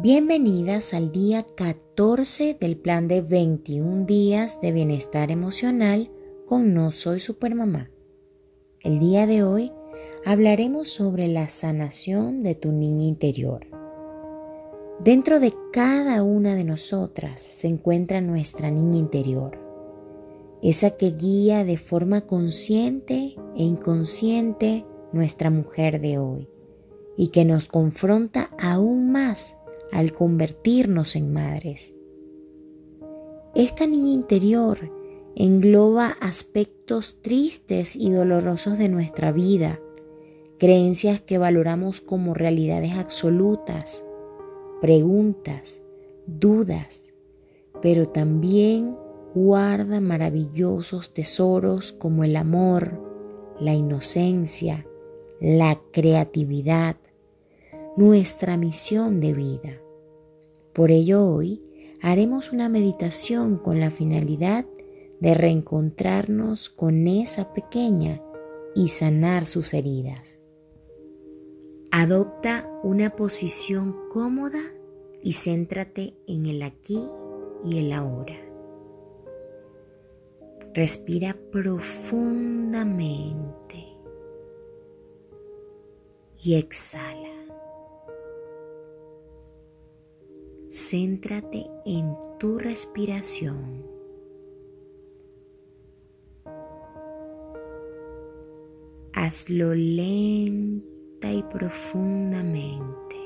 Bienvenidas 0.00 0.94
al 0.94 1.10
día 1.10 1.44
14 1.56 2.56
del 2.60 2.76
plan 2.76 3.08
de 3.08 3.20
21 3.20 4.06
días 4.06 4.60
de 4.60 4.70
bienestar 4.70 5.32
emocional 5.32 6.08
con 6.46 6.72
No 6.72 6.92
Soy 6.92 7.18
Supermamá. 7.18 7.90
El 8.80 9.00
día 9.00 9.26
de 9.26 9.42
hoy 9.42 9.72
hablaremos 10.24 10.88
sobre 10.88 11.26
la 11.26 11.48
sanación 11.48 12.38
de 12.38 12.54
tu 12.54 12.70
niña 12.70 13.06
interior. 13.06 13.66
Dentro 15.00 15.40
de 15.40 15.52
cada 15.72 16.22
una 16.22 16.54
de 16.54 16.62
nosotras 16.62 17.42
se 17.42 17.66
encuentra 17.66 18.20
nuestra 18.20 18.70
niña 18.70 18.98
interior, 18.98 19.58
esa 20.62 20.90
que 20.90 21.10
guía 21.10 21.64
de 21.64 21.76
forma 21.76 22.20
consciente 22.20 23.34
e 23.56 23.64
inconsciente 23.64 24.86
nuestra 25.12 25.50
mujer 25.50 26.00
de 26.00 26.18
hoy 26.18 26.48
y 27.16 27.28
que 27.28 27.44
nos 27.44 27.66
confronta 27.66 28.50
aún 28.60 29.10
más 29.10 29.57
al 29.92 30.12
convertirnos 30.12 31.16
en 31.16 31.32
madres. 31.32 31.94
Esta 33.54 33.86
niña 33.86 34.10
interior 34.10 34.92
engloba 35.34 36.16
aspectos 36.20 37.18
tristes 37.22 37.96
y 37.96 38.10
dolorosos 38.10 38.78
de 38.78 38.88
nuestra 38.88 39.32
vida, 39.32 39.80
creencias 40.58 41.20
que 41.20 41.38
valoramos 41.38 42.00
como 42.00 42.34
realidades 42.34 42.94
absolutas, 42.94 44.04
preguntas, 44.80 45.82
dudas, 46.26 47.14
pero 47.80 48.08
también 48.08 48.96
guarda 49.34 50.00
maravillosos 50.00 51.12
tesoros 51.12 51.92
como 51.92 52.24
el 52.24 52.36
amor, 52.36 53.00
la 53.60 53.74
inocencia, 53.74 54.86
la 55.40 55.80
creatividad, 55.92 56.96
nuestra 57.98 58.56
misión 58.56 59.18
de 59.18 59.32
vida. 59.32 59.80
Por 60.72 60.92
ello 60.92 61.26
hoy 61.26 61.60
haremos 62.00 62.52
una 62.52 62.68
meditación 62.68 63.58
con 63.58 63.80
la 63.80 63.90
finalidad 63.90 64.64
de 65.18 65.34
reencontrarnos 65.34 66.68
con 66.68 67.08
esa 67.08 67.52
pequeña 67.52 68.22
y 68.76 68.90
sanar 68.90 69.46
sus 69.46 69.74
heridas. 69.74 70.38
Adopta 71.90 72.70
una 72.84 73.16
posición 73.16 73.96
cómoda 74.12 74.62
y 75.20 75.32
céntrate 75.32 76.14
en 76.28 76.46
el 76.46 76.62
aquí 76.62 77.02
y 77.64 77.78
el 77.78 77.92
ahora. 77.92 78.38
Respira 80.72 81.36
profundamente 81.50 83.88
y 86.40 86.54
exhala. 86.54 87.37
Céntrate 90.70 91.66
en 91.86 92.14
tu 92.38 92.58
respiración. 92.58 93.86
Hazlo 99.14 99.74
lenta 99.74 101.32
y 101.32 101.42
profundamente. 101.44 103.16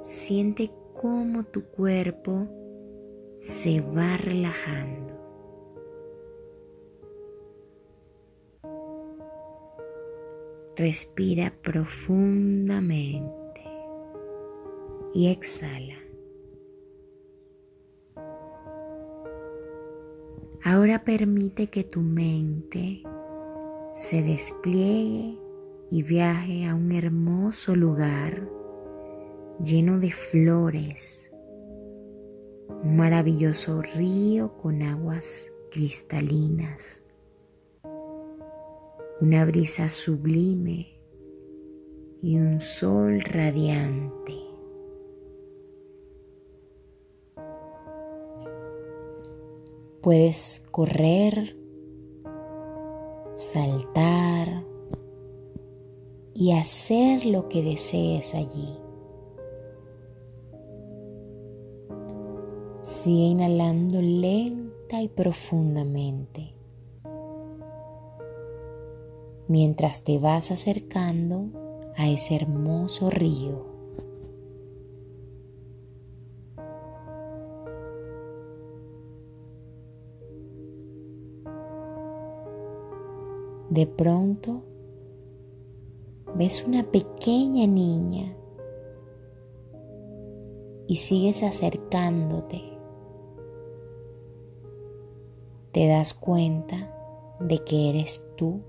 Siente 0.00 0.70
cómo 0.94 1.42
tu 1.42 1.64
cuerpo 1.64 2.46
se 3.40 3.80
va 3.80 4.16
relajando. 4.16 5.17
Respira 10.78 11.52
profundamente. 11.60 13.28
Y 15.12 15.26
exhala. 15.26 15.96
Ahora 20.62 21.02
permite 21.02 21.66
que 21.66 21.82
tu 21.82 22.00
mente 22.00 23.02
se 23.92 24.22
despliegue 24.22 25.36
y 25.90 26.04
viaje 26.04 26.66
a 26.66 26.76
un 26.76 26.92
hermoso 26.92 27.74
lugar 27.74 28.48
lleno 29.60 29.98
de 29.98 30.12
flores, 30.12 31.32
un 32.84 32.96
maravilloso 32.96 33.82
río 33.82 34.56
con 34.56 34.82
aguas 34.82 35.52
cristalinas 35.72 37.02
una 39.20 39.44
brisa 39.44 39.88
sublime 39.88 40.86
y 42.22 42.38
un 42.38 42.60
sol 42.60 43.20
radiante. 43.20 44.34
Puedes 50.02 50.64
correr, 50.70 51.56
saltar 53.34 54.64
y 56.32 56.52
hacer 56.52 57.26
lo 57.26 57.48
que 57.48 57.64
desees 57.64 58.36
allí. 58.36 58.78
Sigue 62.82 63.24
inhalando 63.24 64.00
lenta 64.00 65.02
y 65.02 65.08
profundamente 65.08 66.57
mientras 69.48 70.04
te 70.04 70.18
vas 70.18 70.50
acercando 70.50 71.46
a 71.96 72.08
ese 72.08 72.36
hermoso 72.36 73.10
río. 73.10 73.66
De 83.70 83.86
pronto 83.86 84.62
ves 86.36 86.64
una 86.66 86.84
pequeña 86.84 87.66
niña 87.66 88.34
y 90.86 90.96
sigues 90.96 91.42
acercándote. 91.42 92.62
Te 95.72 95.86
das 95.86 96.14
cuenta 96.14 96.94
de 97.40 97.58
que 97.58 97.90
eres 97.90 98.26
tú 98.36 98.62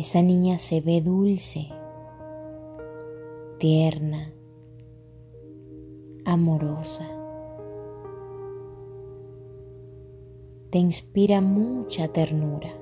Esa 0.00 0.22
niña 0.22 0.56
se 0.56 0.80
ve 0.80 1.02
dulce, 1.02 1.68
tierna, 3.58 4.32
amorosa. 6.24 7.06
Te 10.70 10.78
inspira 10.78 11.42
mucha 11.42 12.08
ternura, 12.08 12.72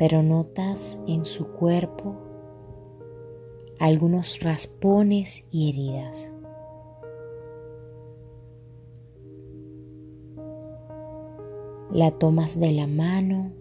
pero 0.00 0.24
notas 0.24 1.00
en 1.06 1.26
su 1.26 1.52
cuerpo 1.52 2.16
algunos 3.78 4.40
raspones 4.40 5.46
y 5.52 5.70
heridas. 5.70 6.32
La 11.92 12.10
tomas 12.10 12.58
de 12.58 12.72
la 12.72 12.88
mano 12.88 13.59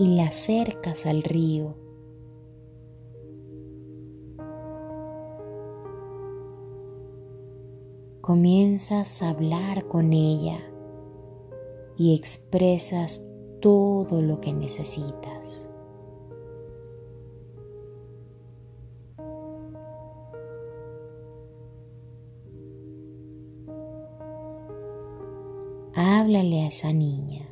y 0.00 0.16
la 0.16 0.28
acercas 0.28 1.04
al 1.04 1.22
río. 1.22 1.74
Comienzas 8.22 9.20
a 9.20 9.28
hablar 9.28 9.88
con 9.88 10.14
ella 10.14 10.58
y 11.98 12.14
expresas 12.14 13.22
todo 13.60 14.22
lo 14.22 14.40
que 14.40 14.54
necesitas. 14.54 15.68
Háblale 25.92 26.62
a 26.62 26.68
esa 26.68 26.90
niña. 26.94 27.49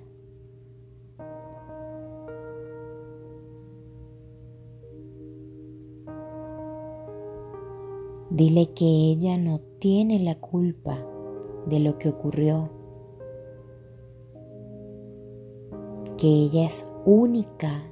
Dile 8.30 8.74
que 8.74 8.84
ella 8.84 9.38
no 9.38 9.58
tiene 9.78 10.18
la 10.18 10.38
culpa 10.38 11.02
de 11.66 11.80
lo 11.80 11.98
que 11.98 12.10
ocurrió, 12.10 12.70
que 16.18 16.26
ella 16.26 16.66
es 16.66 16.90
única, 17.06 17.90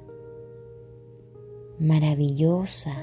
maravillosa, 1.79 2.93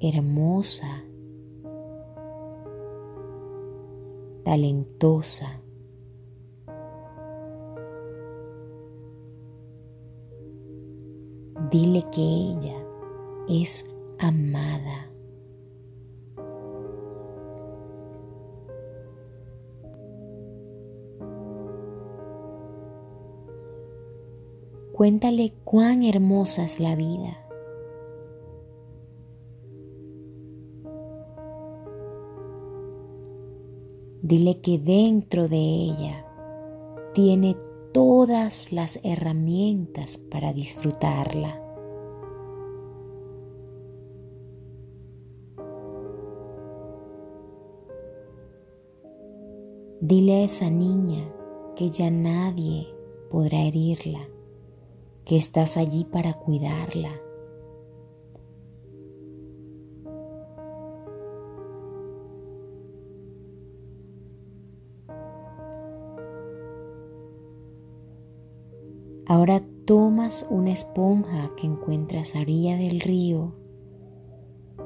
hermosa, 0.00 1.04
talentosa. 4.42 5.60
Dile 11.70 12.04
que 12.10 12.22
ella 12.22 12.76
es 13.48 13.95
amada. 14.18 15.10
Cuéntale 24.92 25.52
cuán 25.64 26.02
hermosa 26.02 26.64
es 26.64 26.80
la 26.80 26.96
vida. 26.96 27.46
Dile 34.22 34.60
que 34.60 34.78
dentro 34.78 35.48
de 35.48 35.58
ella 35.58 36.26
tiene 37.12 37.56
todas 37.92 38.72
las 38.72 38.98
herramientas 39.04 40.16
para 40.16 40.54
disfrutarla. 40.54 41.65
Dile 50.08 50.34
a 50.34 50.44
esa 50.44 50.70
niña 50.70 51.28
que 51.74 51.90
ya 51.90 52.12
nadie 52.12 52.86
podrá 53.28 53.62
herirla, 53.62 54.28
que 55.24 55.36
estás 55.36 55.76
allí 55.76 56.04
para 56.04 56.32
cuidarla. 56.34 57.10
Ahora 69.26 69.60
tomas 69.86 70.46
una 70.48 70.70
esponja 70.70 71.50
que 71.56 71.66
encuentras 71.66 72.36
a 72.36 72.42
orilla 72.42 72.76
del 72.76 73.00
río 73.00 73.56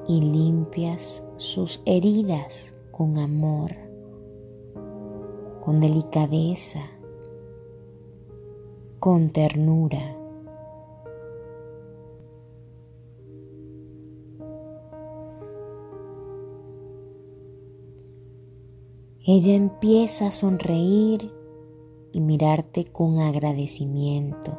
y 0.09 0.23
limpias 0.23 1.23
sus 1.37 1.83
heridas 1.85 2.75
con 2.91 3.19
amor, 3.19 3.90
con 5.71 5.79
delicadeza, 5.79 6.81
con 8.99 9.31
ternura. 9.31 10.17
Ella 19.25 19.55
empieza 19.55 20.27
a 20.27 20.33
sonreír 20.33 21.33
y 22.11 22.19
mirarte 22.19 22.87
con 22.91 23.21
agradecimiento. 23.21 24.51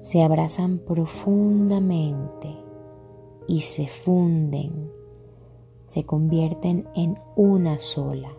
Se 0.00 0.22
abrazan 0.22 0.78
profundamente 0.78 2.67
y 3.48 3.62
se 3.62 3.88
funden, 3.88 4.92
se 5.86 6.04
convierten 6.04 6.86
en 6.94 7.18
una 7.34 7.80
sola. 7.80 8.30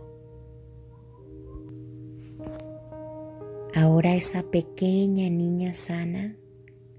Ahora 3.73 4.13
esa 4.13 4.43
pequeña 4.43 5.29
niña 5.29 5.73
sana 5.73 6.37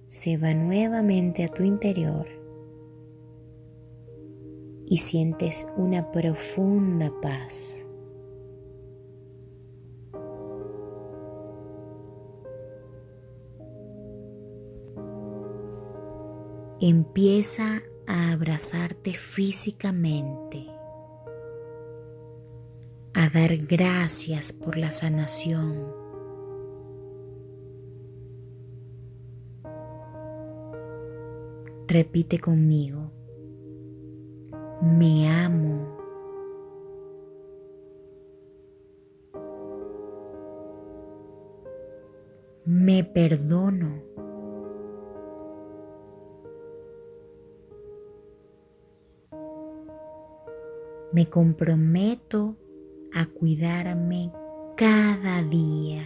se 0.09 0.37
va 0.37 0.55
nuevamente 0.55 1.45
a 1.45 1.49
tu 1.49 1.63
interior 1.63 2.27
y 4.87 4.99
sientes 4.99 5.69
una 5.77 6.11
profunda 6.11 7.13
paz. 7.23 7.87
Empieza 16.81 17.83
a 18.11 18.33
abrazarte 18.33 19.13
físicamente, 19.13 20.67
a 23.15 23.29
dar 23.29 23.57
gracias 23.57 24.53
por 24.53 24.77
la 24.77 24.91
sanación. 24.91 25.87
Repite 31.87 32.39
conmigo 32.39 33.11
me 34.81 35.29
amo. 35.29 35.99
Me 42.65 43.05
perdono. 43.05 44.10
Me 51.21 51.29
comprometo 51.29 52.57
a 53.13 53.27
cuidarme 53.27 54.33
cada 54.75 55.43
día. 55.43 56.03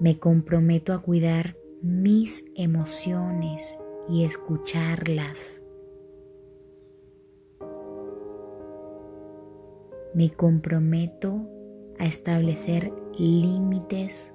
Me 0.00 0.18
comprometo 0.18 0.92
a 0.94 1.00
cuidar 1.00 1.56
mis 1.80 2.44
emociones 2.56 3.78
y 4.08 4.24
escucharlas. 4.24 5.62
Me 10.12 10.30
comprometo 10.30 11.48
a 12.00 12.04
establecer 12.04 12.92
límites 13.16 14.34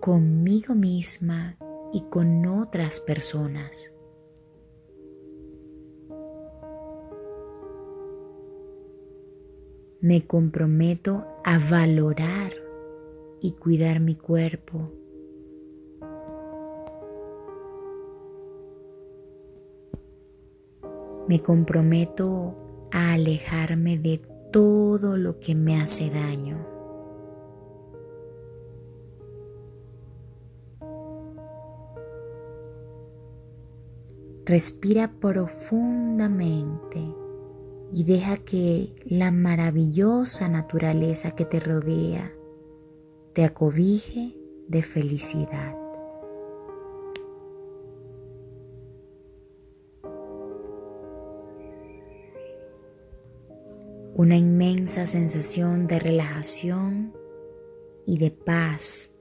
conmigo 0.00 0.74
misma 0.74 1.56
y 1.94 2.02
con 2.10 2.44
otras 2.44 3.00
personas. 3.00 3.94
Me 10.00 10.26
comprometo 10.26 11.26
a 11.44 11.58
valorar 11.58 12.52
y 13.40 13.52
cuidar 13.52 14.00
mi 14.00 14.14
cuerpo 14.14 14.92
Me 21.28 21.40
comprometo 21.42 22.88
a 22.90 23.12
alejarme 23.12 23.98
de 23.98 24.18
todo 24.50 25.18
lo 25.18 25.38
que 25.40 25.54
me 25.54 25.78
hace 25.78 26.08
daño. 26.08 26.56
Respira 34.46 35.12
profundamente 35.20 37.14
y 37.92 38.04
deja 38.04 38.36
que 38.36 38.94
la 39.06 39.30
maravillosa 39.30 40.48
naturaleza 40.48 41.34
que 41.34 41.44
te 41.44 41.60
rodea 41.60 42.32
te 43.32 43.44
acobije 43.44 44.36
de 44.68 44.82
felicidad. 44.82 45.76
Una 54.14 54.36
inmensa 54.36 55.06
sensación 55.06 55.86
de 55.86 56.00
relajación 56.00 57.14
y 58.04 58.18
de 58.18 58.32
paz 58.32 59.12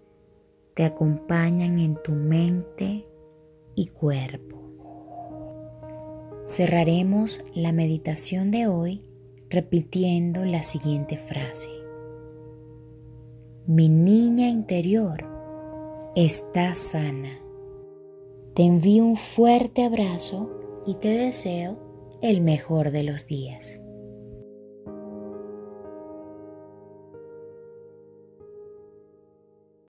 te 0.74 0.86
acompañan 0.86 1.78
en 1.78 2.02
tu 2.02 2.14
mente 2.14 3.08
y 3.76 3.88
cuerpo. 3.88 4.67
Cerraremos 6.58 7.42
la 7.54 7.72
meditación 7.72 8.50
de 8.50 8.66
hoy 8.66 9.04
repitiendo 9.48 10.44
la 10.44 10.64
siguiente 10.64 11.16
frase. 11.16 11.70
Mi 13.68 13.90
niña 13.90 14.48
interior 14.48 15.24
está 16.16 16.74
sana. 16.74 17.40
Te 18.56 18.64
envío 18.64 19.06
un 19.06 19.18
fuerte 19.18 19.86
abrazo 19.86 20.50
y 20.88 20.96
te 20.96 21.10
deseo 21.10 21.78
el 22.24 22.42
mejor 22.42 22.90
de 22.90 23.04
los 23.04 23.28
días. 23.28 23.80